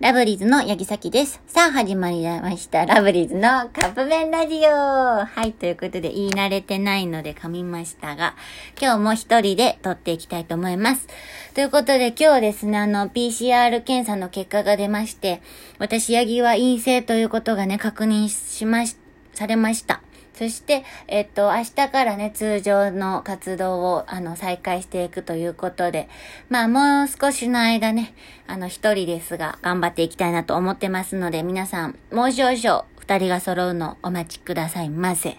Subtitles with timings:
[0.00, 1.42] ラブリーズの八木咲です。
[1.46, 2.86] さあ、始まりました。
[2.86, 8.34] ラブリーズのカップ麺ラジオはい、ということで言い慣れてないので噛みましたが、
[8.80, 11.06] 今日も一人で撮っていきたいと思います。
[11.52, 15.42] ということで今日ですね、あの、PCR 検査の結果が出まして、
[15.78, 18.96] 私、八木は陰性ということがね、確認しまし、
[19.34, 20.00] されました。
[20.40, 26.08] そして、えっと、明日からね、通常の活動を、あの、再開していくということで、
[26.48, 28.14] まあ、もう少しの間ね、
[28.46, 35.36] あの、一人ですが、頑張っていきたいなと思ってますので、皆さん、もう少々、二人が揃うのお待ちくださいませ。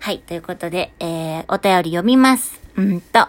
[0.00, 2.60] はい、ということで、えー、お便り読みます。
[2.76, 3.28] うんと、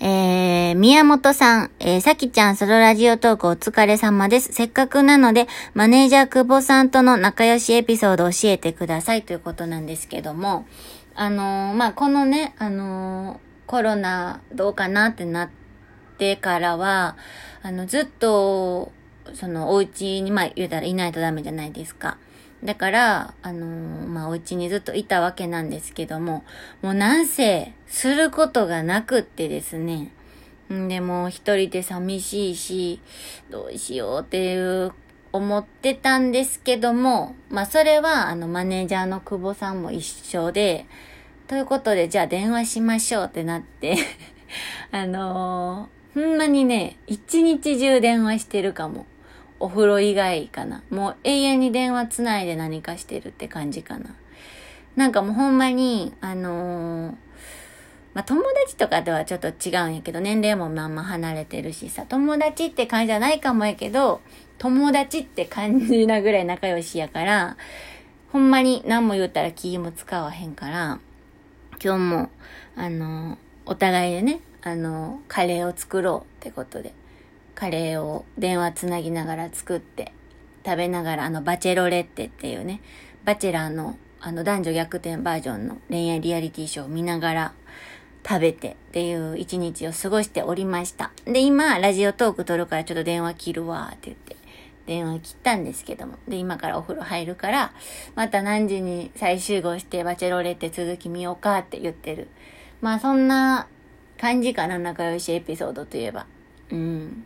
[0.00, 4.52] えー、宮本さん、えー、さきちゃんソロラジオトークお疲れ様です。
[4.52, 10.66] せっかくなので、マネージャー久保さんとの仲良しエピソード教えてくださいということなんですけども、
[11.16, 15.50] あのー、まあ、このね、あの、コロナどうかなってなっ
[16.16, 17.16] てからは、
[17.62, 18.92] あの、ずっと、
[19.34, 22.18] その、お家に、まあ、言うたらいないとダメじゃないですか。
[22.64, 26.44] だから、あのー、まあ、お家にずっといたわけなんですけども、
[26.82, 30.12] もうなんせ、することがなくってですね。
[30.72, 33.00] んでも、一人で寂しいし、
[33.50, 34.92] どうしようっていう
[35.32, 40.86] 思ってたんですけども、まあ、それは、あの、マネージャーの久保さんも一緒で、
[41.46, 43.96] ということで、じゃあ電話しましょうってなって
[44.92, 49.06] あのー、ほんまにね、一日中電話してるかも。
[49.60, 50.82] お風呂以外かな。
[50.90, 54.14] もう永遠に電話つないで何かしてるって感じかな。
[54.96, 57.14] なんかもうほんまに、あのー、
[58.14, 64.20] まあ、友達とかではちょっと違うんやけど、年齢もまんま離れてるしさ、友達って感じじゃないかもやけど、
[64.58, 67.56] 友達って感じなぐらい仲良しやから、
[68.32, 70.98] ほんまに何も言ったら気も使わへんから、
[71.82, 72.30] 今日も、
[72.74, 73.36] あのー、
[73.66, 76.92] お互いでね、あのー、カレーを作ろうってことで。
[77.58, 80.12] カレーを電話つなぎながら作って
[80.64, 82.80] 食べながらあのバチェロレッテっていうね、
[83.24, 87.54] バチェラーのあの男女逆転バージョンの恋愛リアリティショーを見ながら
[88.24, 91.10] 食べてっていう一日を過ごしておりました。
[91.24, 94.36] で、今、ラジオトーク撮るからちょっと電話切るわって言って、
[94.86, 96.14] 電話切ったんですけども。
[96.28, 97.72] で、今からお風呂入るから、
[98.14, 102.28] また何時に再集合してバチェロレッテ続き見ようかって言ってる。
[102.80, 103.66] まあそんな
[104.20, 106.26] 感じかな、仲良しエピソードといえば。
[106.70, 107.24] うん。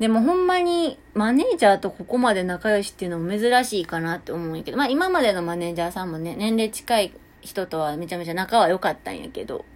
[0.00, 7.12] でもほんまにマネージャーとここまで仲良しっていうのも珍しいかなって思うんやけど、まあ今までのマネージャーさんもね、年齢近い
[7.42, 9.66] 人とはめちゃめちゃ仲は良かったんやけど、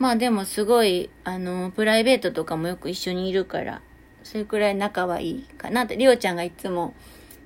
[0.00, 3.80] まあでもすごい、あの、プライベートとかもよく一緒にいるから、
[4.24, 6.92] それくらい仲はいいかなって、りおちゃんがいつも、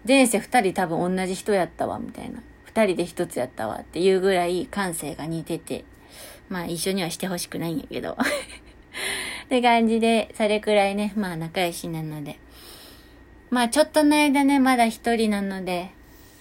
[0.06, 2.42] 前世二人多分同じ人やったわ、みたいな。
[2.64, 5.84] 二人で一つやったわっていうぐらい感性が似てて、
[6.48, 8.16] まあ一緒にはしてほしくないんやけど。
[9.48, 12.38] って感じで、それくらいね、まあ仲良しなので。
[13.48, 15.90] まあちょっとの間ね、まだ一人なので、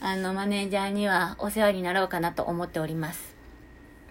[0.01, 3.33] あの、マネージャーにはお世話になろうかなと思っております。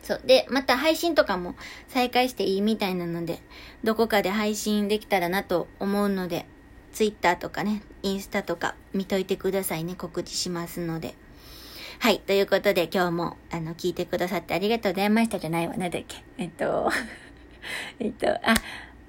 [0.02, 0.22] そう。
[0.24, 1.56] で、また配信とかも
[1.88, 3.40] 再開していいみたいなので、
[3.84, 6.46] どこかで配信できたらなと思うので、
[6.94, 9.94] ツイッターとかね、インスタとか見といてくださいね。
[9.94, 11.12] 告知しますので。
[11.98, 12.20] はい。
[12.20, 15.76] ということで今日も、あの、聞いてくださってありがとうございましたじゃないわ。
[15.76, 16.24] なんだっけ。
[16.38, 16.90] えっと、
[18.00, 18.54] えっと、あ、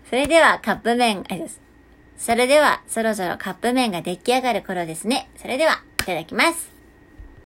[0.09, 1.61] それではカップ麺、あです。
[2.17, 5.29] それではそろそろカップ麺が出来上がる頃ですね。
[5.37, 6.76] それでは、いただきます。